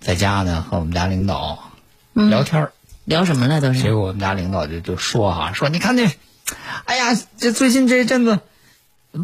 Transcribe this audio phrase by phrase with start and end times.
[0.00, 1.70] 在家呢，和我们家领导
[2.14, 2.72] 嗯聊天儿
[3.04, 3.60] 聊什么了？
[3.60, 6.10] 都是结果我们家领导就就说哈、说你看这，
[6.84, 8.40] 哎呀，这最近这一阵子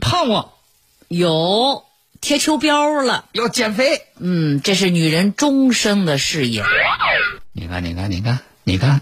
[0.01, 0.53] 胖了，
[1.09, 1.85] 有
[2.21, 3.27] 贴秋膘了。
[3.33, 4.03] 要减肥。
[4.19, 6.65] 嗯，这是女人终生的事业。
[7.53, 9.01] 你看，你看，你看，你看，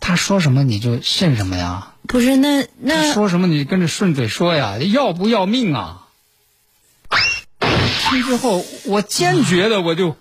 [0.00, 1.88] 他说什么你就信什么呀？
[2.08, 4.78] 不是那他那说什么你跟着顺嘴说呀？
[4.78, 6.08] 要不要命啊？
[8.10, 10.16] 听之后，我坚决的我就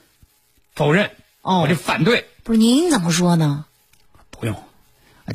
[0.74, 3.66] 否认，哦我就反对，不是您怎么说呢？
[4.30, 4.64] 不用，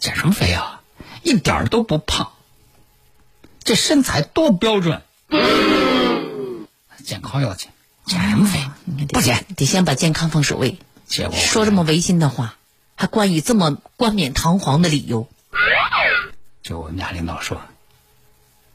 [0.01, 0.81] 减什么肥啊？
[1.23, 2.33] 一点儿都不胖，
[3.63, 5.03] 这身材多标准，
[7.05, 7.71] 健康要紧，
[8.05, 8.61] 减什么肥？
[9.09, 9.45] 不减。
[9.57, 10.79] 得先把健康放首位。
[11.07, 12.57] 结果说这么违心的话，
[12.95, 15.29] 还冠以这么冠冕堂皇的理由
[16.63, 17.61] 就我们家领导说，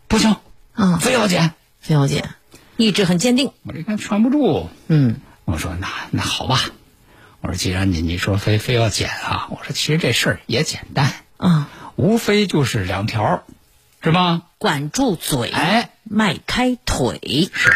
[0.08, 0.36] 不行，
[0.74, 0.98] 啊？
[0.98, 1.54] 非要减。
[1.80, 2.36] 非要减，
[2.78, 3.52] 意志很坚定。
[3.64, 6.60] 我这看劝不住，嗯，我说那那好吧，
[7.42, 13.44] 我说既然你你说非非要减啊，我说其实这事儿也简单，啊，无非就是两条，
[14.04, 14.44] 是吧？
[14.58, 17.50] 管住嘴，哎，迈开腿。
[17.54, 17.74] 是。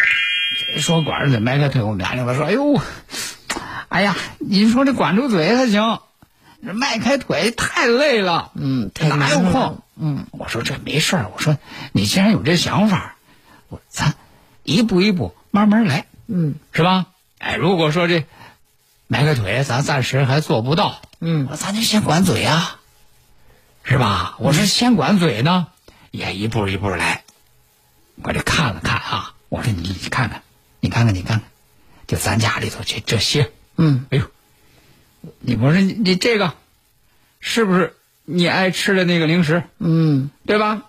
[0.80, 2.80] 说管着嘴迈开腿，我们俩领导说，哎呦，
[3.90, 6.00] 哎呀，你说这管住嘴还行，
[6.66, 9.81] 这迈开腿太累了，嗯，太哪有空？
[9.98, 11.58] 嗯，我说这没事儿，我说
[11.92, 13.16] 你既然有这想法，
[13.68, 14.14] 我咱
[14.64, 16.56] 一步一步慢慢来，嗯。
[16.72, 17.08] 是吧？
[17.45, 18.25] 哎，如果说这
[19.06, 22.79] 迈开腿，咱暂时还做不到，嗯咱就先管嘴啊，
[23.83, 24.35] 是吧？
[24.39, 25.67] 我说先管嘴呢，
[26.09, 27.23] 也一步一步来。
[28.23, 30.41] 我这看了看啊，我说你你看看，
[30.79, 31.47] 你看看你看看，
[32.07, 34.25] 就咱家里头这这些，嗯，哎呦，
[35.39, 36.56] 你我说你你这个
[37.39, 39.62] 是不是你爱吃的那个零食？
[39.77, 40.81] 嗯，对吧？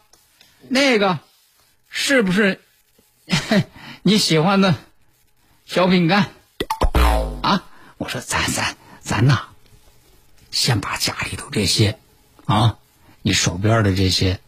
[0.70, 1.18] 那个
[1.90, 2.62] 是不是
[4.02, 4.74] 你喜欢的
[5.66, 6.30] 小饼干啊？
[7.98, 9.40] 我说咱咱咱呐，
[10.50, 11.98] 先把家里头这些
[12.44, 12.76] 啊，
[13.22, 14.40] 你手边的这些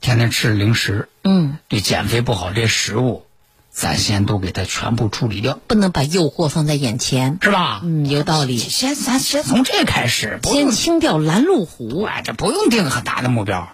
[0.00, 3.26] 天天吃的零食，嗯，对减肥不好这些食物，
[3.70, 7.38] 咱先都给它全部处理掉，不能把诱惑放在眼前。
[7.40, 7.80] 是吧？
[7.82, 8.58] 嗯，有道理。
[8.58, 12.02] 先咱先从这开始，先清掉拦路虎。
[12.02, 13.68] 哎，这不用定很大的目标。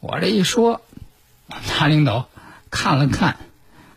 [0.00, 0.82] 我这一说，
[1.46, 2.28] 我们家领导
[2.70, 3.36] 看了看，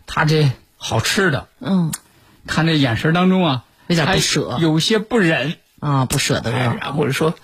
[0.06, 1.92] 他这好吃的，嗯，
[2.48, 6.50] 看这眼神当中啊，有点不舍有些不忍，啊，不舍得。
[6.50, 7.34] 然后就说：“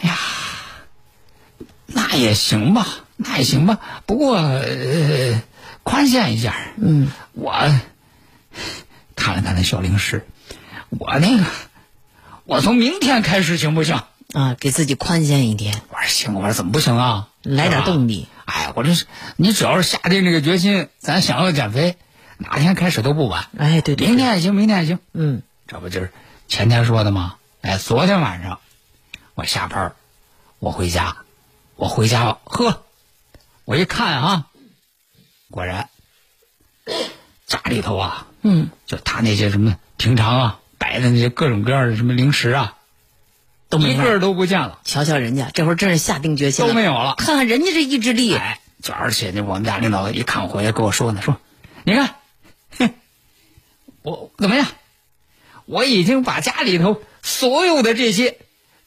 [0.00, 0.16] 哎呀，
[1.86, 2.86] 那也行吧，
[3.16, 5.42] 那也行吧，不过呃，
[5.82, 6.54] 宽限一下。
[6.76, 7.52] 嗯，我
[9.16, 10.24] 看了看那小零食，
[10.90, 11.44] 我那个，
[12.44, 14.00] 我从明天开始行不行？”
[14.32, 17.28] 啊，给自己宽限一天，我说行，我说怎么不行啊？
[17.42, 18.14] 来点动力。
[18.14, 18.28] 力。
[18.46, 19.04] 哎，我这是
[19.36, 21.96] 你只要是下定这个决心，咱想要减肥，
[22.42, 23.46] 哪天开始都不晚。
[23.56, 24.98] 哎，对对，对明天也行，明天也行。
[25.12, 26.12] 嗯这不就是
[26.48, 27.36] 前天说的吗？
[27.62, 28.58] 哎，昨天晚上
[29.34, 29.94] 我下班，
[30.58, 31.16] 我回家，
[31.76, 32.82] 我回家呵，
[33.64, 34.46] 我一看啊，
[35.50, 35.88] 果然
[37.46, 42.74] 家里头啊，嗯，就他那些什么平常啊摆的那些各种各样的什么零食啊，
[43.68, 44.02] 都没了。
[44.02, 47.14] 一个都不见了，瞧瞧人家，这会儿真是下定决心，都没有了。
[47.16, 48.34] 看看人家这意志力。
[48.34, 51.36] 哎，就而且呢，我们家领导一看我回来跟我说呢，说，
[51.84, 52.14] 你看，哼，
[54.02, 54.66] 我怎么样？
[55.64, 58.38] 我已经把家里头所有的这些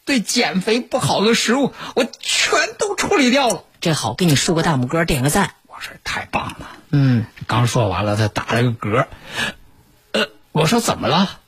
[0.04, 3.64] 对减肥不好的食物，我全都处理掉了。
[3.80, 5.56] 这好，给你竖个大拇哥，点个赞。
[5.68, 6.70] 我说太棒了。
[6.92, 9.08] 嗯，刚说完了，他打了个嗝。
[10.12, 11.40] 呃，我说怎么了？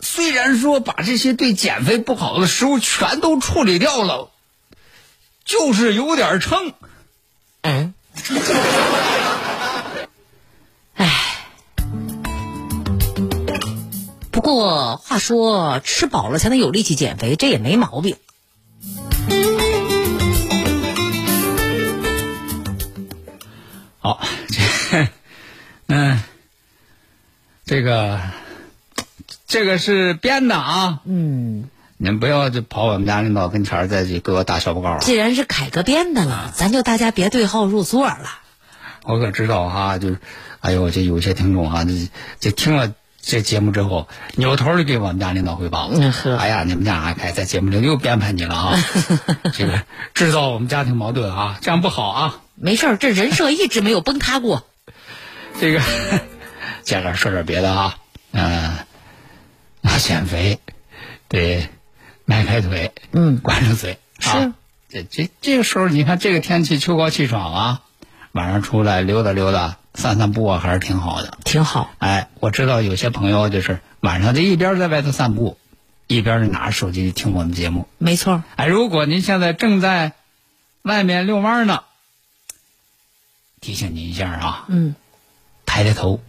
[0.00, 4.30] 虽然说把这些对减肥不好的食物全都处理掉了，
[5.44, 6.72] 就是有点撑。
[7.62, 7.94] 嗯。
[14.46, 18.14] 过话说吃饱了才能有力气减肥，这也没毛病。
[23.98, 25.08] 好，这
[25.88, 26.22] 嗯，
[27.64, 28.20] 这个
[29.48, 34.98] 这个是编的啊，嗯，您不要就跑我们家领导跟前儿再去给我打小报告啊。
[35.00, 38.38] 既然是凯哥编的了，咱就大家别对号入座了。
[39.02, 40.18] 我可知道哈，就是，
[40.60, 42.08] 哎呦，这有些听众哈，这
[42.38, 42.94] 这听了
[43.28, 44.06] 这节目之后，
[44.36, 45.90] 扭头就给我们家领导汇报。
[45.92, 48.78] 嗯呵哎呀，你们家阿凯在节目里又编排你了啊，
[49.52, 49.82] 这个
[50.14, 52.40] 制造我们家庭矛盾啊，这样不好啊。
[52.54, 54.64] 没事儿，这人设一直没有崩塌过。
[55.60, 55.80] 这个，
[56.82, 57.96] 接着说点别的啊，
[58.30, 58.76] 嗯、
[59.82, 60.60] 要，减肥
[61.28, 61.68] 得
[62.24, 63.98] 迈开腿，嗯管住嘴。
[64.20, 64.54] 是啊，
[64.88, 67.80] 这这这个时候，你看这个天气秋高气爽啊，
[68.30, 71.38] 晚上出来溜达溜达、散散步啊，还是挺好的。
[71.44, 71.90] 挺好。
[71.98, 75.56] 哎，我知道有些朋友就是晚上就一边在外头散步，
[76.06, 77.88] 一边拿着手机听我们节目。
[77.98, 80.12] 没错，哎，如果您现在正在
[80.82, 81.82] 外面遛弯呢，
[83.60, 84.94] 提醒您一下啊，嗯，
[85.64, 86.20] 抬抬头，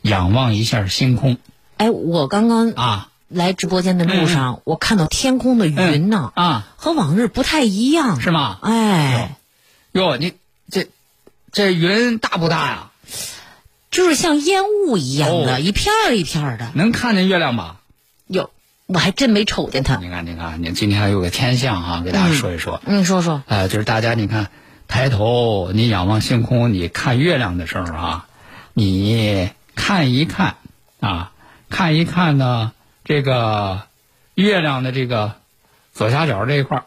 [0.00, 1.36] 仰望一下星空
[1.76, 8.20] 哎，我刚刚啊来直播间的路上，我看到天空的云呢，啊，和往日不太一样。
[8.20, 8.58] 是吗？
[8.62, 9.36] 哎，
[9.92, 10.34] 哟，你
[10.70, 10.88] 这
[11.52, 12.90] 这云大不大呀？
[13.90, 16.70] 就是像烟雾一样的，哦一片儿一片儿的。
[16.74, 17.76] 能看见月亮吧？
[18.26, 18.50] 哟，
[18.86, 19.96] 我还真没瞅见它。
[19.96, 22.80] 你看，你看，你今天还有个天象哈、给大家说一说。
[22.86, 23.42] 嗯，说说。
[23.46, 24.50] 呃，就是大家你看，
[24.88, 28.26] 抬头你仰望星空，你看月亮的时候啊，
[28.72, 30.56] 你看一看
[31.00, 31.32] 啊，
[31.68, 32.72] 看一看呢，
[33.04, 33.82] 这个
[34.34, 35.34] 月亮的这个
[35.92, 36.84] 左下角这一块儿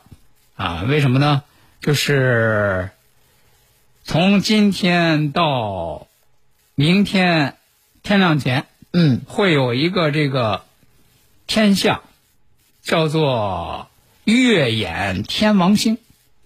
[0.56, 1.44] 啊，为什么呢？
[1.82, 2.90] 就是
[4.07, 6.06] 从今天到
[6.75, 7.56] 明天
[8.04, 10.63] 天亮前，嗯，会有一个这个
[11.48, 12.02] 天象，
[12.84, 13.88] 叫做
[14.24, 15.98] 月掩天王星。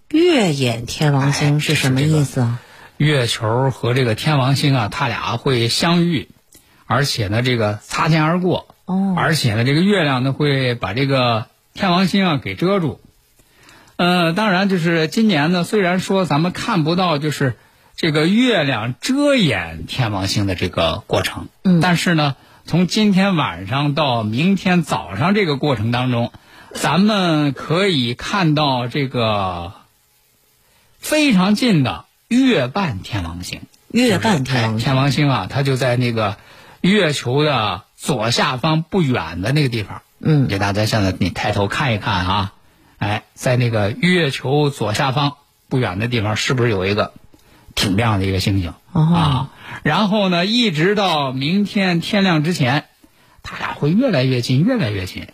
[0.07, 2.61] 月掩天王哎星是什么意思啊？
[2.95, 6.29] 月球和这个天王星啊，它俩会相遇，
[6.85, 13.01] 而且呢，这个擦肩而过，哦，而且呢，这个月亮呢会把这个天王星啊给遮住。
[13.99, 17.57] 呃，当然，就是今年呢，虽然说咱们看不到就是
[17.97, 26.31] 这个月亮遮掩天王星的这个过程，嗯但是呢，从今天晚上到明天早上这个过程当中，
[26.73, 29.73] 咱们可以看到这个
[30.97, 33.63] 非常近的月半天王星。
[33.89, 34.79] 月半天王星。
[34.79, 36.37] 哎天王星啊，它就在那个
[36.79, 40.03] 月球的左下方不远的那个地方。
[40.21, 42.53] 嗯，给大家现在你抬头看一看啊，
[42.99, 45.37] 哎，在那个月球左下方
[45.67, 47.13] 不远的地方，是不是有一个
[47.75, 49.49] 挺亮的一个星星、哦啊？
[49.83, 52.85] 然后呢，一直到明天天亮之前，
[53.41, 55.27] 它俩会越来越近，越来越近，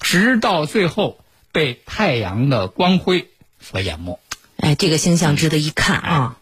[0.00, 1.20] 直到最后
[1.52, 3.28] 被太阳的光辉
[3.60, 4.18] 所淹没。
[4.56, 6.38] 哎，这个星象值得一看啊。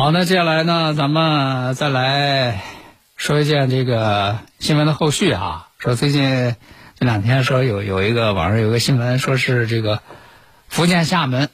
[0.00, 2.62] 好，那接下来呢，咱们再来
[3.16, 5.70] 说一件这个新闻的后续啊。
[5.80, 6.54] 说最近
[6.94, 10.00] 这两天说有有一个网上有一个新闻，说是这个
[10.68, 11.48] 福建厦门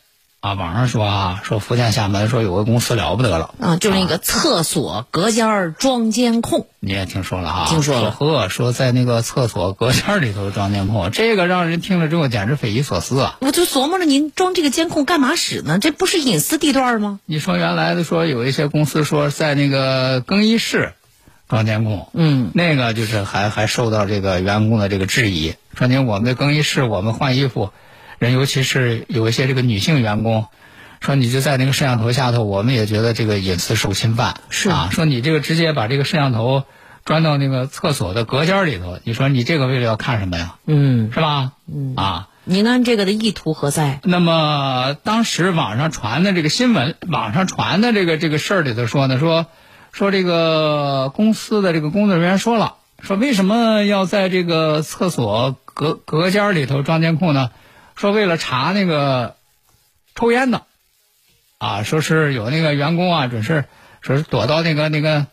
[0.45, 6.67] 啊，网上说啊，说福建厦门说有个公司了不得了啊，就是那个厕所隔间儿装监控。
[6.81, 7.67] 你也听说了哈？
[7.71, 13.39] 听说了呵，说在那个厕所隔间里头装监控，这个让人听了之后简直匪夷所思啊！
[13.41, 15.79] 我就琢磨着，您装这个监控干嘛使呢？
[15.79, 17.21] 这不是隐私地段吗？
[17.25, 20.93] 你说原来的说有一些公司说在那个更衣室
[21.49, 27.71] 装监控，嗯，那个就是还还受到这个员工的这个质疑，说您我们的更衣室我们换衣服，
[28.25, 30.47] 人尤其是有一些这个女性员工，
[31.00, 36.64] 说你就在那个摄像头下头，我们也觉得这个隐私受侵犯，是啊，说你这个直接把这个摄像头
[37.04, 40.54] 钻到那个厕所的隔间里头，你说你这个为了要看什么呀？
[40.66, 41.52] 嗯，是吧？
[41.73, 42.28] 嗯啊。
[42.47, 44.00] 您按这个的意图何在？
[44.02, 49.47] 那么当时网上传的这个新闻，网上传的这个这个事儿里头说呢，说
[49.93, 57.50] 说这个公司的这个工作人员说了，说为什么要在这个厕所隔隔间里头装监控呢？
[57.95, 59.37] 说为了查那个
[60.15, 60.63] 抽烟的，
[61.59, 63.65] 啊，说是有那个员工啊，准是
[64.01, 65.27] 说是躲到那个那个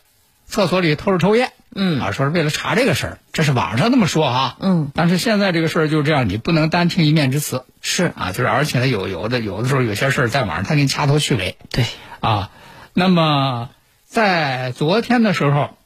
[0.46, 2.00] 厕所里偷着抽烟，嗯。
[2.00, 8.12] 啊，说是为了查这个事儿，这是网上那么说哈，嗯，但是现在这个事儿就是这样，你不能单听一面之词，是。
[8.16, 11.56] 啊，就是而且呢，有有的有的时候有些事儿在网上他给你掐头去尾。
[11.70, 11.84] 对，
[12.20, 12.50] 啊。
[12.94, 13.70] 那么
[14.06, 15.76] 在昨天的时候，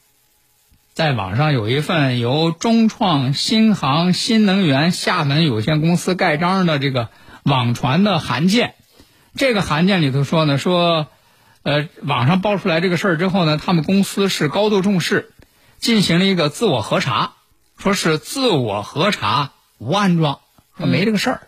[0.96, 7.10] 在网上有一份由中创新航新能源厦门有限公司盖章的这个
[7.42, 8.74] 网传的函件，
[9.34, 11.08] 这个函件里头说呢，说，
[11.64, 15.34] 呃，网上爆出来这个事儿之后呢，他们公司是高度重视，
[15.78, 17.34] 进行了一个自我核查，
[17.76, 20.38] 说是自我核查无安装，
[20.78, 21.42] 说没这个事儿，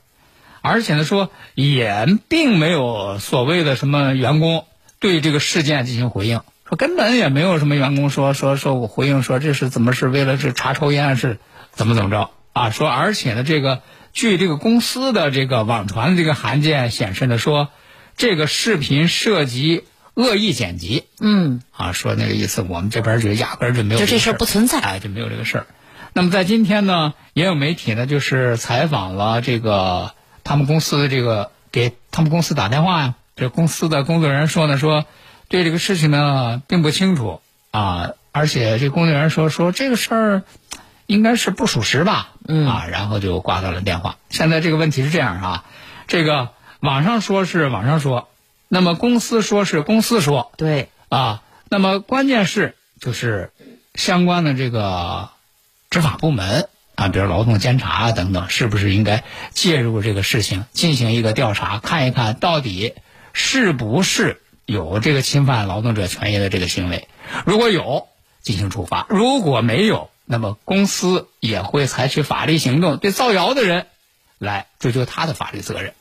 [0.60, 4.66] 而且呢说也并没有所谓的什么员工
[4.98, 11.38] 对这个事件进行回应，说根本也没有什么员工说说说我回应说这是怎么是为了是查抽烟是
[11.72, 12.70] 怎么怎么着啊？
[12.70, 13.82] 说而且呢这个
[14.12, 17.70] 据这个公司的这个网传的这个函件显示呢说。
[18.20, 19.84] 这个视频涉及
[20.14, 25.66] 恶意剪辑，嗯，啊，说那个意思，我们这边就压根儿就没有这就这事儿不存在，哎，就没有这个事儿。
[26.14, 35.04] 那么在今天呢，也有媒体呢，就是采访了这个他们公司的这个给他们公司打电话呀，这公司的工作人员说呢，说
[35.48, 37.40] 对这个事情呢并不清楚
[37.70, 40.42] 啊，而且这工作人员说说这个事儿
[41.06, 44.16] 应该是不属实吧，嗯啊，然后就挂断了电话。
[44.30, 45.64] 现在这个问题是这样啊，
[46.06, 46.50] 这个。
[46.80, 48.28] 网上说是网上说，
[48.68, 53.50] 那么公司说是公司说，对啊，那么关键是就是
[53.96, 55.30] 相关的这个
[55.90, 62.94] 执法部门啊，比如劳动监察啊等等，是不是应该介入这个事情进行一个调查，看一看到底
[63.32, 67.08] 是不是有这个侵犯劳动者权益的这个行为？
[67.46, 68.08] 如果有，
[68.42, 73.86] 进行处罚；如果没有，那么公司也会采取法律行动，对造谣的人
[74.36, 75.94] 来追究他的法律责任。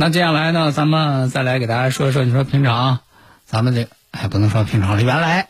[0.00, 3.00] 那接下来呢，咱们再来给大家说一说，你说平常
[3.44, 5.46] 咱们这哎不能说平常了，原来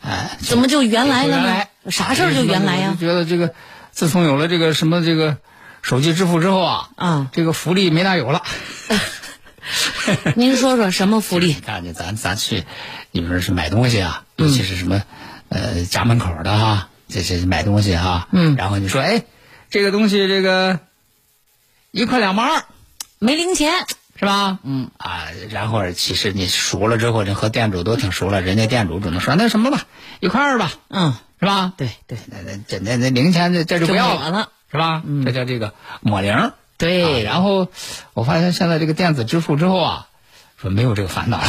[0.00, 1.68] 哎怎么就原来了呢原来？
[1.90, 2.96] 啥事儿就原来呀？
[3.00, 3.52] 觉得这个
[3.90, 5.38] 自从有了这个什么这个
[5.82, 8.44] 手机支付之后啊，啊，这个福利没大有了。
[10.36, 11.52] 您说说什么福利？
[11.66, 12.62] 看见咱咱去，
[13.10, 15.02] 你说是买东西啊，尤其是什么，
[15.48, 19.24] 呃，家门口的哈，这些买东西哈，嗯然后你说，哎，
[19.68, 20.78] 这个东西这个
[21.90, 22.62] 一块两毛二
[23.24, 23.72] 没零钱，
[24.18, 24.58] 是吧？
[24.64, 29.86] 嗯啊，然后其实你熟了之后，你和店主都挺熟了，人家店主只能说那什么吧，
[30.20, 31.72] 一块二吧，嗯，是吧？
[31.78, 35.02] 对对那那这那那零钱这这就不要了，了，是吧？
[35.24, 36.52] 这叫这个抹零。
[36.76, 37.68] 对，啊然后
[38.12, 40.06] 我发现现在这个电子支付之后啊，
[40.60, 41.48] 说没有这个烦恼了。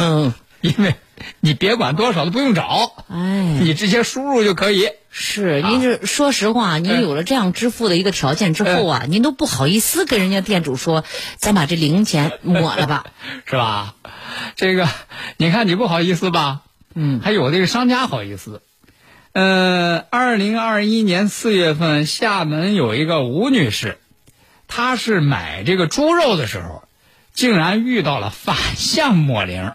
[0.00, 0.96] 嗯， 因为
[1.40, 3.16] 你别管多少都不用找，哎，
[3.62, 4.90] 你直接输入就可以。
[5.16, 11.04] 是，您这说实话，您有了这样支付的一个条件之后啊，您都不好意思跟人家店主说，
[11.36, 13.04] 咱把这零钱抹了吧？
[13.46, 13.94] 是吧？
[14.56, 14.88] 这个
[15.36, 16.62] 你看你不好意思吧？
[16.96, 18.60] 嗯，还有这个商家好意思。
[19.30, 23.98] 呃，二零二一年四月份，厦门有一个吴女士，
[24.66, 26.82] 她是买这个猪肉的时候，
[27.32, 29.74] 竟然遇到了反向抹零。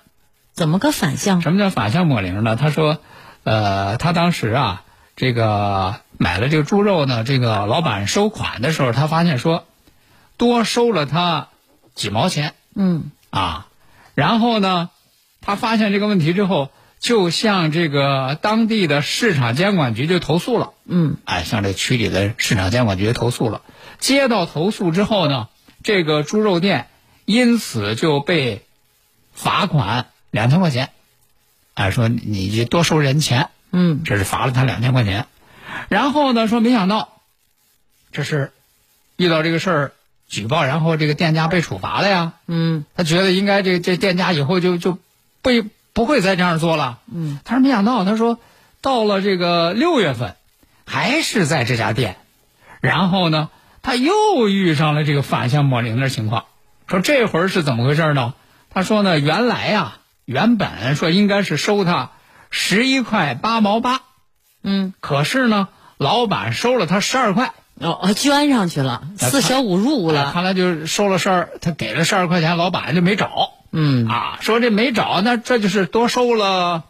[0.54, 1.42] 怎么个反向？
[1.42, 2.58] 什么叫反向抹零呢？
[2.58, 2.98] 她说，
[3.46, 4.84] 呃，她当时啊，
[5.20, 9.66] 这个买了这个猪肉呢，这个老板收款的时候，他发现说，
[10.38, 11.50] 多收了他
[11.94, 13.68] 几毛钱嗯啊。
[14.16, 14.90] 然后呢，
[15.42, 16.70] 他发现这个问题之后，
[17.02, 20.72] 就向这个当地的市场监管局就投诉了。
[20.86, 23.62] 嗯，哎，向这区里的市场监管局投诉了。
[24.00, 25.50] 接到投诉之后呢，
[25.84, 26.88] 这个猪肉店
[27.26, 28.64] 因此就被
[29.34, 30.92] 罚款两千块钱。
[31.74, 35.26] 哎，说你这多收人钱，嗯，这是罚了他两千块钱。
[35.88, 37.22] 然后呢，说没想到，
[38.12, 38.52] 这是
[39.18, 39.92] 遇到这个事儿
[40.28, 42.34] 举报，然后这个店家被处罚了呀。
[42.48, 44.98] 嗯，他觉得应该这这店家以后就就
[45.42, 45.52] 不
[45.94, 47.00] 不会再这样做了。
[47.12, 48.40] 嗯，他说没想到，他说
[48.82, 50.36] 到了这个六月份，
[50.86, 52.18] 还是在这家店，
[52.82, 53.50] 然后呢，
[53.82, 56.46] 他又遇上了这个反向抹零的情况。
[56.88, 58.34] 说这会儿是怎么回事呢？
[58.72, 62.12] 他说呢，原来呀、原本说应该是收他
[62.50, 64.02] 十一块八毛八，
[64.64, 67.54] 嗯，可是呢，老板收了他十二块。
[67.82, 70.32] 哦，捐上去了，四舍五入哎了。
[70.34, 73.54] 看来就是收了十二，他给了十二块钱，老板就没找。
[73.72, 76.84] 嗯，啊，说这没找，那这就是多收了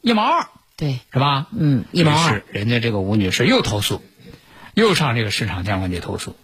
[0.00, 0.46] 一毛二，
[0.76, 1.46] 对，是吧？
[1.50, 2.44] 嗯，一毛二。
[2.52, 4.00] 人家这个吴女士又投诉，
[4.74, 6.36] 又上这个市场监管局投诉，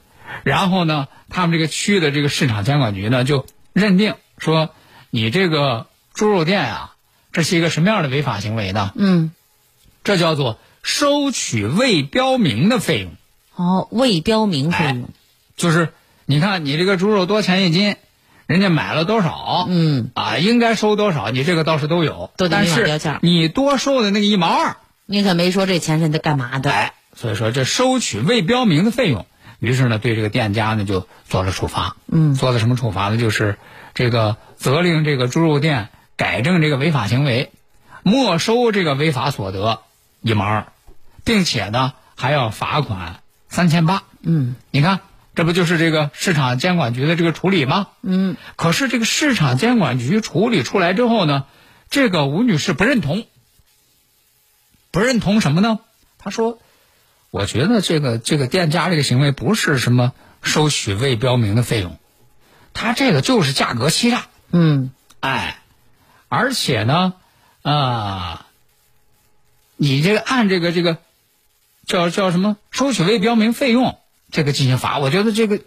[0.43, 4.71] 然后呢，他们这个区的这个市场监管局呢就认定说，
[5.11, 6.94] 你这个猪肉店啊，
[7.35, 8.93] 这是一个什么样的违法行为呢？
[8.95, 9.33] 嗯，
[10.05, 13.11] 这叫做收取未标明的费用。
[13.57, 15.11] 哦，未标明费用。
[15.57, 15.91] 就是
[16.27, 17.97] 你看你这个猪肉多钱一斤，
[18.47, 26.71] 人家买了多少，嗯，啊，应该收多少，你这个倒是都有，都得但是你多收的那个一毛二，你可没说这钱是他干嘛的。
[26.71, 29.27] 哎，所以说这收取未标明的费用，
[29.59, 31.97] 于是呢，对这个店家呢就做了处罚。
[32.07, 33.17] 嗯做了什么处罚呢？
[33.17, 33.59] 就是
[33.93, 37.51] 这个责令这个猪肉店改正这个违法行为，
[38.03, 39.81] 没收这个违法所得
[40.21, 40.67] 一毛二，
[41.25, 44.03] 并且呢还要罚款三千八。
[44.23, 45.01] 嗯你看，
[45.35, 47.89] 这不就是这个市场监管局的这个处理吗？
[48.03, 51.45] 嗯，可是这个市场监管局处理出来之后呢，
[51.91, 53.27] 这个吴女士不认同，
[54.91, 55.81] 不认同什么呢？
[56.19, 56.59] 她说
[57.31, 61.99] ：“我觉得这个这个店家这个行为不是什么收取未标明的费用，
[62.73, 64.27] 他这个就是价格欺诈。
[64.53, 64.91] 嗯
[65.21, 65.59] 哎，
[66.35, 67.15] 而且呢，
[67.63, 68.47] 啊、
[69.77, 70.99] 你这个按这个这个
[71.87, 73.99] 叫叫什么收取未标明费用
[74.31, 75.61] 这个进行罚，我觉得这个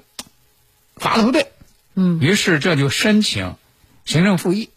[0.95, 1.51] 罚的不对。
[1.95, 3.55] 嗯，于是这就申请
[4.05, 4.69] 行政复议。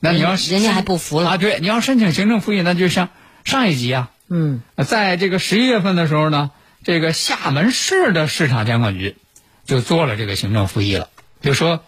[0.00, 1.36] 那你要人家还不服了啊？
[1.38, 3.08] 对，你要申请行政复议，那就像
[3.44, 6.50] 上一级啊，嗯在这个十一月份的时候呢，
[6.84, 9.16] 这个厦门市的市场监管局
[9.64, 11.08] 就做了这个行政复议了，
[11.40, 11.82] 就说，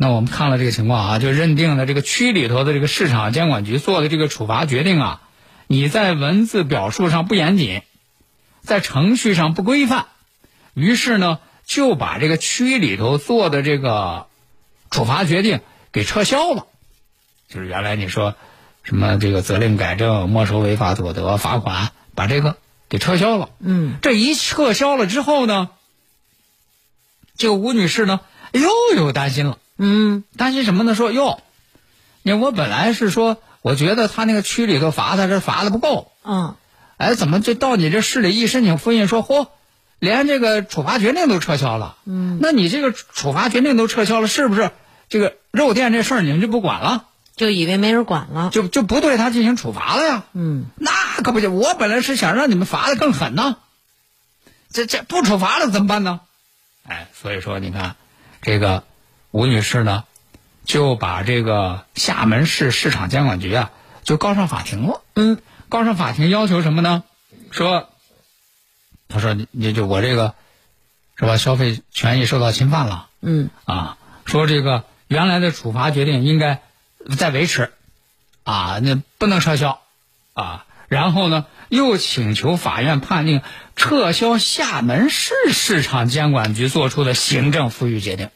[0.00, 5.22] 那我们看了这个情况啊，就认定了这个区里头的这个市场监管局做的这个处罚决定啊，
[5.66, 7.82] 你在文字表述上不严谨，
[8.62, 10.06] 在程序上不规范，
[10.72, 14.28] 于是呢就把这个区里头做的这个
[14.88, 16.66] 处罚决定给撤销了，
[17.48, 18.36] 就是原来你说
[18.84, 22.56] 什么这个责令改正、没收违法所得、罚款，把这个
[22.88, 23.50] 给撤销了。
[23.58, 23.98] 嗯。
[24.00, 25.70] 这一撤销了之后呢，
[27.36, 28.20] 这个吴女士呢
[28.52, 30.94] 又有担心了，嗯担心什么呢？
[30.94, 31.40] 说哟，
[32.22, 36.56] 你我本来是说，我觉得他那个区里头罚他这罚的不够，嗯
[36.96, 39.48] 哎，怎么这到你这市里一申请复印说，嚯，
[40.00, 41.96] 连这个处罚决定都撤销了？
[42.04, 44.72] 嗯，那你这个处罚决定都撤销了，是不是
[45.08, 47.04] 这个肉店这事儿你们就不管了，
[47.36, 48.50] 就以为没人管了。
[48.52, 50.24] 就就不对他进行处罚了呀？
[50.32, 50.90] 嗯那
[51.22, 53.58] 可不行，我本来是想让你们罚的更狠呢，
[54.72, 56.20] 这这不处罚了怎么办呢？
[56.86, 57.94] 哎，所以说你看，
[58.42, 58.82] 这个
[59.30, 60.04] 吴女士呢，
[60.64, 63.70] 就把这个厦门市市场监管局啊，
[64.02, 65.02] 就告上法庭了。
[65.14, 65.38] 嗯
[65.68, 67.04] 告上法庭要求什么呢？
[67.50, 67.90] 说，
[69.06, 70.34] 他说你你就我这个
[71.16, 76.62] 是吧，消费权益受到侵犯了嗯啊，说这个原来的处罚决定应该
[77.18, 77.72] 再维持
[78.44, 79.82] 啊，那不能撤销
[80.32, 80.64] 啊。
[80.88, 83.42] 然后呢，又请求法院判定
[83.76, 88.30] 撤销厦门市市场监管局作出的行政复议决定。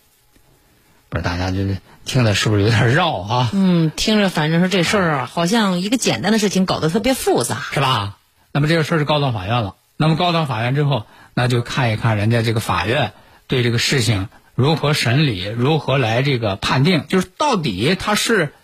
[1.13, 3.51] 不是大家就是听的是不是有点绕啊？
[3.53, 7.61] 嗯，听着反正说这事儿啊，好像一个简单的事情搞得特别复杂。
[7.71, 8.17] 是吧？
[8.51, 9.77] 那么这个事儿是告到法院了。
[9.99, 13.13] 那么告到法院之后，那就看一看人家这个法院
[13.47, 18.55] 对这个事情如何审理，如何来这个判定，就是到底他是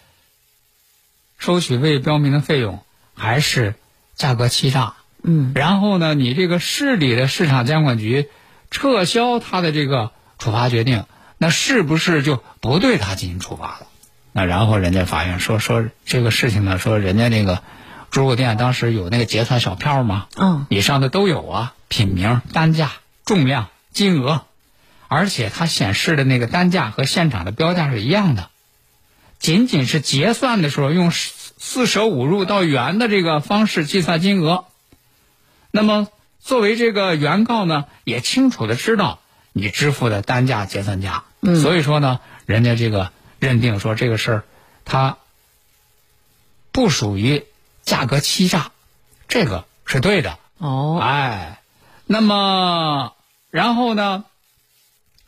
[1.37, 2.83] 收取未标明的费用，
[3.15, 3.75] 还是
[4.15, 4.95] 价格欺诈？
[5.23, 8.31] 嗯然后呢，你这个市里的市场监管局
[8.71, 11.05] 撤销他的这个处罚决定，
[11.39, 13.87] 那是不是就不对他进行处罚了？
[14.33, 17.63] 那然后人家法院说说这个事情呢，说人家那个
[18.11, 20.27] 猪肉店当时有那个结算小票吗？
[20.37, 22.93] 嗯以上的都有啊，品名、单价、
[23.25, 24.45] 重量、金额，
[25.09, 28.51] 而且它显示的那个单价和现场的标价是一样的，
[29.39, 34.67] 仅仅是结算的时候用四四舍五入到元的这个方式计算金额。
[35.71, 36.09] 那么
[36.41, 39.21] 作为这个原告呢，也清楚的知道
[39.53, 41.61] 你支付的单价结算价，嗯。
[41.61, 44.45] 所以说呢，人家这个认定说这个事儿，
[44.85, 45.19] 它
[46.73, 47.45] 不属于
[47.83, 48.71] 价格欺诈，
[49.29, 50.39] 这个是对的。
[50.59, 50.99] 哦。
[51.01, 51.61] 哎，
[52.07, 53.15] 那么
[53.51, 54.25] 然后呢，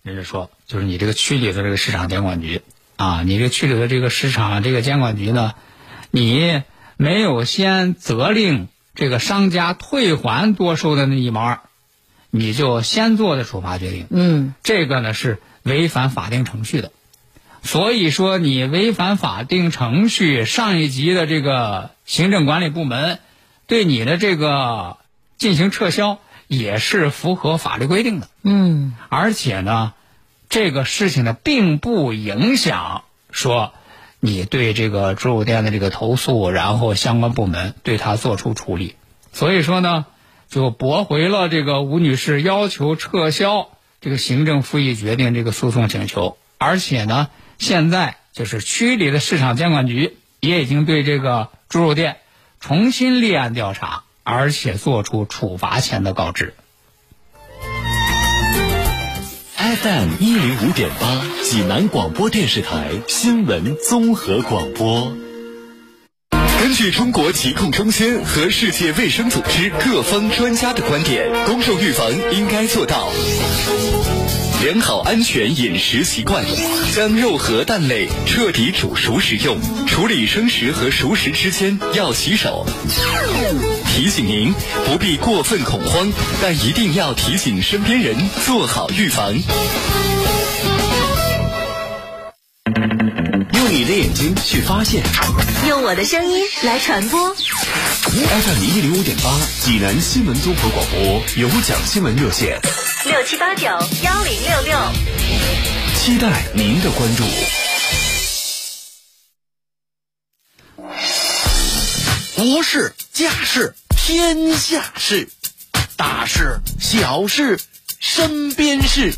[0.02, 2.62] 人家说就是你这个区里的这个市场监管局
[2.96, 5.54] 啊，你这个区里的这个市场这个监管局呢，
[6.10, 6.62] 你
[6.96, 11.60] 没有先责令这个商家退还多收的那一毛二，
[12.28, 14.54] 你就先做的处罚决定，嗯。
[14.62, 16.92] 这个呢是违反法定程序的。
[17.62, 23.18] 所以说，你违反法定程序，上一级的这个行政管理部门
[23.66, 24.96] 对你的这个
[25.36, 26.18] 进行撤销，
[26.48, 28.28] 也是符合法律规定的。
[28.42, 29.92] 嗯而且呢，
[30.48, 33.74] 这个事情呢，并不影响说
[34.20, 38.96] 你对这个猪肉店的这个投诉，然后相关部门对他做出处理。
[39.32, 40.06] 所以说呢，
[40.48, 43.68] 就驳回了这个吴女士要求撤销
[44.00, 46.38] 这个行政复议决定这个诉讼请求。
[46.58, 52.18] 而且呢，现在就是区里的市场监管局也已经对这个猪肉店
[52.60, 56.54] 重新立案调查，而且作出处罚前的告知。
[59.56, 65.12] FM 一零五点八，济南广播电视台新闻综合广播。
[66.60, 73.08] 根据中国疾控中心和世界卫生组织各方专家的观点，公众预防应该做到。
[74.62, 76.44] 良好安全饮食习惯，
[76.94, 82.66] 将肉和蛋类彻底煮熟食用，处理生食和熟食之间要洗手。
[83.86, 84.52] 提醒您
[84.84, 89.34] 不必过分恐慌，但一定要提醒身边人做好预防。
[93.70, 95.00] 用你的眼睛去发现
[95.68, 97.32] 用我的声音来传播。
[97.36, 99.30] ，FM 一零五点八，
[99.62, 102.60] 济南新闻综合广播有奖新闻热线，
[103.04, 103.66] 六七八九
[104.02, 104.76] 幺零六六。
[105.96, 107.22] 期待您的关注。
[112.34, 115.28] 国事、家事、天下事，
[115.96, 117.60] 大事、小事、
[118.00, 119.14] 身边事，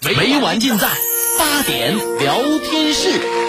[0.00, 0.88] 每晚尽在
[1.38, 3.39] 八点聊天室。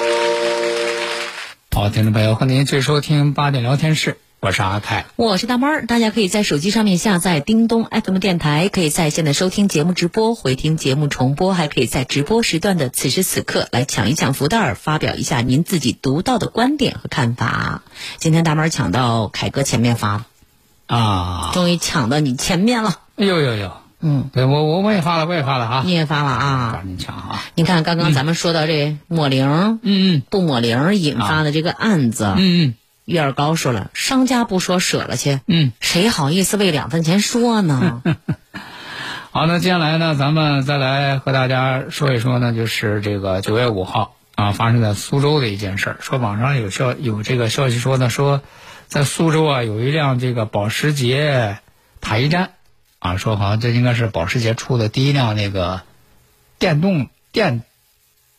[1.73, 5.05] 好，听众朋友，欢迎您继续收听八点聊天室，我是阿凯。
[5.15, 17.83] 我是大猫儿，大家可以在手机上面下载叮咚 FM 电台，可以在线的收听节目直播、回听节目重播，还可以在直播时段的此时此刻来抢一抢福袋儿，发表一下您自己独到的观点和看法。
[18.17, 20.27] 今天大猫儿抢到凯哥前面发了，
[20.87, 22.99] 啊，终于抢到你前面了。
[23.15, 26.87] 哎呦呦呦，嗯，对我我我也发了，我也发了啊，你也发了啊赶？
[26.87, 27.43] 紧抢啊！
[27.55, 38.01] 你看，刚刚咱们说到这抹零、嗯嗯不抹零引发的这个案子，嗯嗯月儿高说了，商家不说舍了去，嗯谁好意思为两分钱说呢？
[38.05, 38.15] 嗯，
[39.31, 45.97] 好，那接下来呢，咱们再来和大家说一说呢，就是这个九月五号啊，发生在苏州的一件事儿。
[46.01, 48.41] 说网上有消有这个消息说呢，说
[48.87, 51.59] 在苏州啊有一辆这个保时捷
[52.01, 52.51] 塔一站
[53.01, 55.81] 啊，说好像这应该是保时捷出的第一辆那个
[56.59, 57.63] 电动电，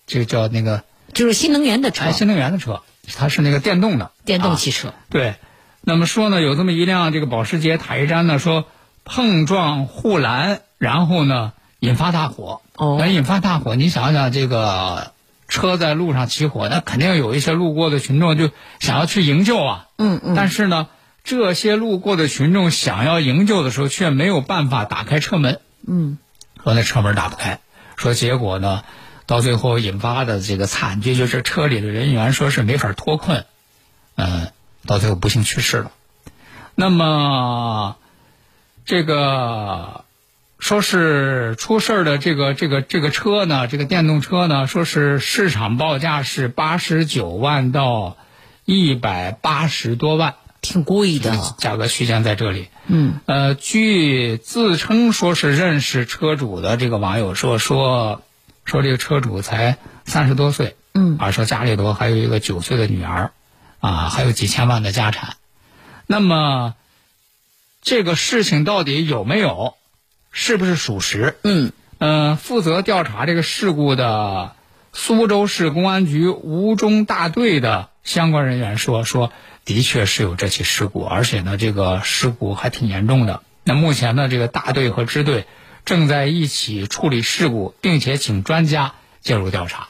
[0.07, 2.83] 这叫那个就是新能源的车，哎新能源的车，
[3.17, 4.95] 它是那个电动的电动啊汽车。
[5.11, 5.35] 对，
[5.81, 8.65] 那么说呢，有这么一辆这个保时捷塔一瞻呢，说
[9.05, 12.63] 碰撞护栏，然后呢引发大火。
[12.77, 15.13] 哦那引发大火，你想想这个
[15.49, 18.49] 车在路上起火，那肯定有一些路过的群众就
[18.79, 19.89] 想要去营救啊。
[19.99, 20.87] 嗯嗯，但是呢，
[21.25, 25.61] 这些路过的群众想要营救的时候，却没有办法打开车门。
[25.87, 26.19] 嗯，
[26.63, 27.61] 说那车门打不开，
[27.97, 28.83] 说结果呢，
[29.27, 33.47] 到最后引发的这个惨剧就是车里的人员说是没法脱困，
[34.17, 34.51] 嗯、
[34.87, 35.93] 到最后不幸去世了。
[36.75, 37.97] 那么
[38.85, 40.05] 这个
[40.59, 48.17] 说是出事儿的这个这个这个车呢，这个电动车呢，说是市场报价是八十九万到
[48.65, 51.55] 一百八十多万，挺贵的。
[51.59, 52.69] 价格区间在这里。
[52.87, 58.23] 嗯，呃，据自称说是认识车主的这个网友说说，
[58.65, 63.33] 说这个车主才三十多岁，嗯啊，说家里头还有一个九岁的女儿，
[63.81, 65.35] 啊，还有几千万的家产。
[66.07, 66.75] 那么，
[67.83, 69.75] 这个事情到底有没有，
[70.31, 71.37] 是不是属实？
[71.43, 74.57] 嗯，呃，负责调查这个事故的
[74.93, 79.33] 苏州市公安局吴中大队的相关人员说，说
[79.65, 83.43] 的确是有这起事故，而且呢，这个事故还挺严重的。
[83.65, 85.47] 那目前呢，这个大队和支队
[85.85, 89.89] 正在一起处理事故，并且请专家介入调查。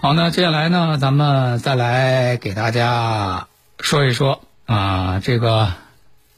[0.00, 3.46] 好，那接下来呢，咱们再来给大家
[3.78, 5.74] 说一说啊，这个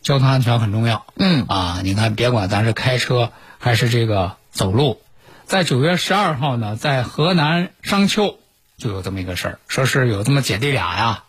[0.03, 1.07] 交通安全很重要。
[1.17, 5.01] 嗯啊，你看，别管咱是开车还是这个走路，
[5.47, 8.39] 在九月十二号呢，在河南商丘
[8.77, 11.25] 就有这么一个事儿，说是有这么姐弟俩呀，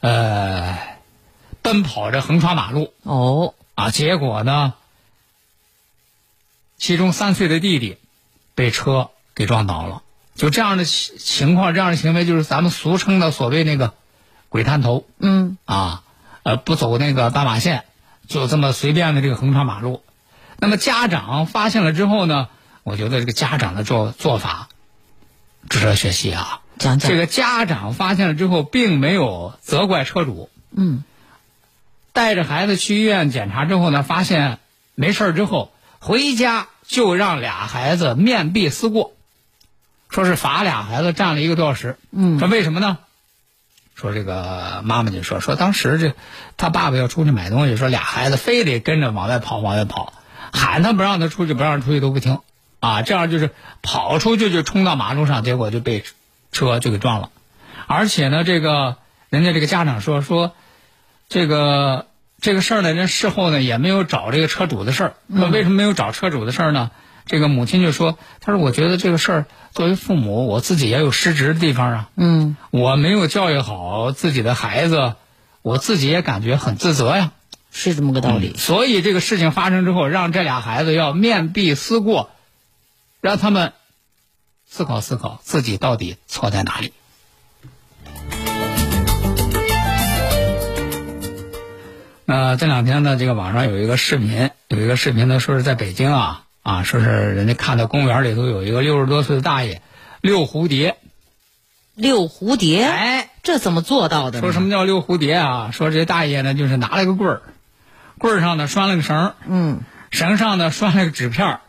[0.00, 0.78] 呃，
[1.60, 4.74] 奔跑着横穿马路哦，啊，结果呢，
[6.78, 7.98] 其中三岁的弟弟
[8.54, 10.02] 被车给撞倒了。
[10.34, 13.92] 就这样的情情况，这样的行为，就是咱们俗称的所谓那个
[14.48, 15.06] 鬼探头。
[15.18, 16.02] 嗯啊，
[16.42, 17.84] 呃，不走那个斑马线，
[18.26, 20.02] 就这么随便的这个横穿马路。
[20.56, 22.48] 那么家长发现了之后呢，
[22.82, 24.68] 我觉得这个家长的做做法
[25.68, 26.60] 值得学习啊。
[26.78, 27.10] 讲讲。
[27.10, 31.04] 这个家长发现了之后，并没有责怪车主，嗯。
[32.12, 34.58] 带着孩子去医院检查之后呢，发现
[34.94, 39.12] 没事儿之后，回家就让俩孩子面壁思过，
[40.10, 41.96] 说是罚俩孩子站了一个多小时。
[42.10, 42.38] 嗯。
[42.38, 42.98] 说为什么呢？
[43.94, 46.14] 说这个妈妈就说说当时这
[46.56, 50.12] 他爸爸要出去买东西，说俩孩子非得跟着往外跑往外跑，
[50.52, 52.40] 喊他不让他出去不让他出去都不听，
[52.82, 56.02] 啊，这样就是跑出去就冲到马路上，结果就被
[56.50, 57.30] 车就给撞了，
[57.86, 58.96] 而且呢，这个
[59.30, 60.52] 人家这个家长说说，
[61.28, 62.06] 这个
[62.40, 65.14] 这个事儿呢，人事后呢也没有找这个车主的事儿。
[65.28, 66.90] 那为什么没有找车主的事儿呢？
[67.24, 72.08] 这个母亲就说：“她说我觉得这个事儿作为父母，我自己也有失职的地方啊。
[72.16, 75.14] 嗯，我没有教育好自己的孩子，
[75.62, 77.30] 我自己也感觉很自责呀。
[77.70, 78.56] 是这么个道理。
[78.58, 82.30] 所以这个事情发生之后，让这俩孩子要面壁思过，
[83.22, 83.72] 让他们
[84.66, 86.92] 思考思考自己到底错在哪里。
[92.24, 99.80] 那这两天呢，这个网上有一个视频，有一个视频呢，说是在北京啊啊，说是人家看到公园里头有一个六十多岁的大爷
[100.20, 100.96] 遛蝴蝶，
[101.94, 104.40] 遛蝴蝶，哎，这怎么做到的？
[104.40, 105.70] 说什么叫遛蝴蝶啊？
[105.72, 107.42] 说这大爷呢，就是拿了个棍儿，
[108.18, 111.60] 棍儿上呢拴了个绳儿，嗯，绳上呢拴了个纸片儿，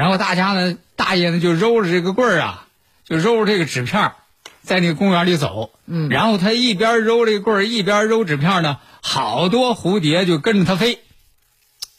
[0.00, 2.66] 然后大家呢，大爷呢就揉着这个棍儿啊，
[3.04, 4.14] 就揉着这个纸片儿，
[4.62, 6.08] 在那个公园里走，嗯。
[6.08, 11.00] 然后他一边揉这个棍儿，一边揉纸片呢，好多蝴蝶就跟着他飞，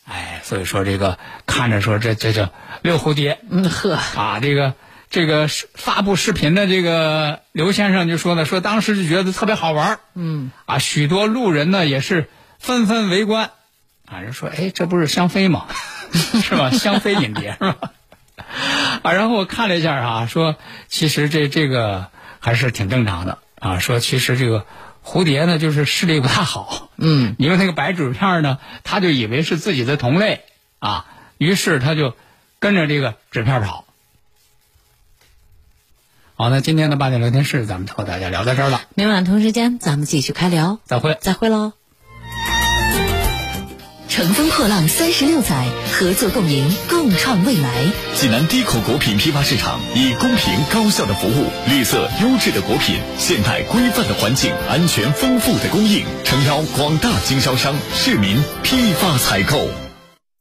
[0.09, 2.49] 哎，所以说这个看着说这这叫
[2.81, 4.73] 遛蝴蝶，嗯呵，啊，这个
[5.11, 9.99] 这个发布视频的这个刘先生就说呢，说当时就觉得特别好玩儿。
[10.15, 13.51] 嗯，啊，许多路人呢也是纷纷围观，
[14.07, 15.67] 啊，人说，哎，这不是香妃吗？
[16.43, 16.71] 是吧？
[16.71, 17.90] 香妃引蝶是吧？
[19.03, 20.55] 啊，然后我看了一下啊，说
[20.87, 22.07] 其实这这个
[22.39, 24.65] 还是挺正常的啊，说其实这个
[25.03, 30.43] 蝴蝶呢就是视力不太好，嗯，因为那个白纸片呢，他就以为是自己的同类
[30.79, 31.05] 啊，
[31.37, 32.15] 于是他就
[32.59, 33.85] 跟着这个纸片跑。
[36.35, 41.17] 好，那今天的八点聊天室咱们就和大家聊到这儿了，明晚同时间咱们继续开聊，再会。
[41.19, 41.80] 再会喽。
[44.11, 47.69] 乘风破浪三十六载，合作共赢，共创未来。
[48.13, 59.69] 济南低口果品批发市场以公平高效的服务、绿色优质的果品、现代规范的环境、安全丰富的供应，诚邀广大经销商、市民批发采购。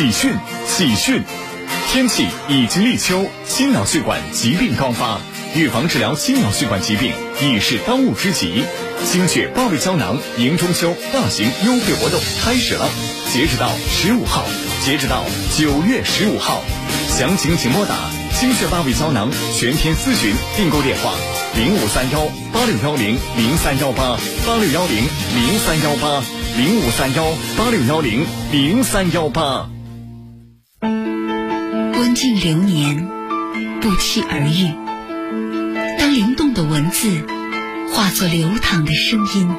[0.00, 0.32] 喜讯！
[0.66, 1.22] 喜讯！
[1.92, 5.20] 天气已经立秋，心脑血管疾病高发，
[5.54, 8.64] 预防治疗心脑血管疾病已是当务之急。
[9.04, 12.88] 心血八味胶囊迎中秋大型优惠活动开始了，
[13.30, 14.46] 截止到十五号，
[14.82, 15.22] 截止到
[15.54, 16.62] 九月十五号，
[17.10, 17.94] 详情请拨打
[18.32, 21.12] 心血八味胶囊全天咨询订购电话
[21.54, 25.04] 零五三幺八六幺零零三幺八八六幺零
[25.36, 26.24] 零三幺八
[26.56, 27.22] 零五三幺
[27.58, 29.68] 八六幺零零三幺八。
[30.82, 33.06] 温静流年，
[33.82, 34.72] 不期而遇。
[35.98, 37.26] 当灵动的文字
[37.92, 39.54] 化作流淌的声音，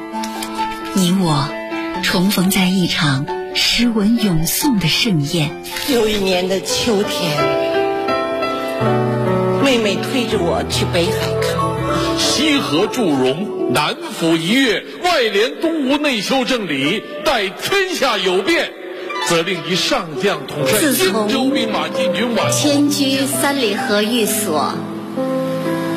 [0.94, 1.48] 你我
[2.02, 5.62] 重逢在一场诗文咏诵的盛宴。
[5.92, 7.36] 又一年的秋天，
[9.62, 11.62] 妹妹推着我去北海看。
[12.18, 18.72] 西河祝融，南府一月，外连东吴内修正理，待天下有变，
[19.28, 24.74] 则令以上将统帅荆州兵马进军皖迁居三里河寓所，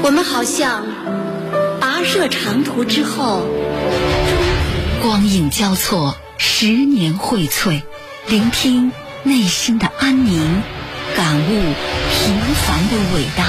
[0.03, 0.85] 我们好像
[1.81, 3.41] 跋涉长途之后，
[5.01, 7.81] 光影交错，十年荟萃，
[8.27, 8.91] 聆听
[9.23, 10.61] 内心的安宁，
[11.17, 13.45] 感悟平凡的伟大。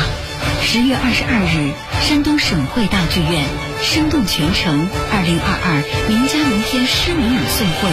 [0.62, 3.44] 十月二十二日，山东省会大剧院
[3.82, 7.90] “生动全城”二零二二名家名篇诗文朗诵会，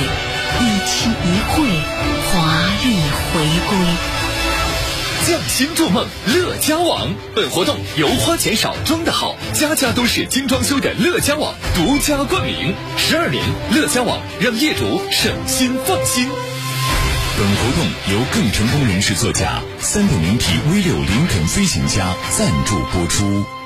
[0.60, 1.64] 一期一会，
[2.32, 2.34] 华
[2.84, 2.96] 丽
[3.32, 3.34] 回
[3.70, 3.78] 归。
[5.26, 7.14] 匠心筑梦，乐家网。
[7.34, 12.76] 本活动由花钱少装的好，家家都是精装修的乐家网独家冠名。
[12.98, 16.28] 十二年，乐家网让业主省心放心。
[17.36, 23.63] 本活动由更成功人士作家三点零 T V 六林肯飞行家赞助播出。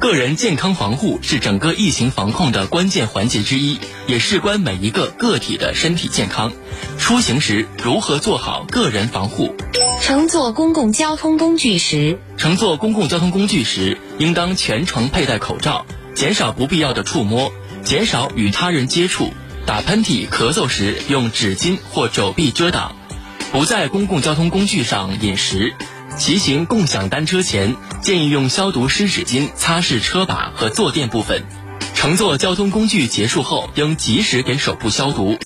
[0.00, 6.52] 个人健康防护是整个疫情防控的关键环节之一，也事关每一个个体的身体健康。
[6.98, 9.56] 出行时如何做好个人防护？
[10.00, 15.84] 乘坐公共交通工具时，乘坐公共交通工具时，应当全程佩戴口罩，
[16.14, 19.32] 减少不必要的触摸，减少与他人接触。
[19.66, 22.94] 打喷嚏、咳嗽时用纸巾或肘臂遮挡，
[23.50, 25.74] 不在公共交通工具上饮食。
[26.18, 31.44] 骑行共享单车前，建议用消毒湿纸巾擦拭车把和坐垫部分。
[31.94, 35.36] 乘坐交通工具结束后，应及时给手部消毒。